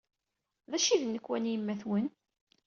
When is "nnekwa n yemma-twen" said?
1.05-2.07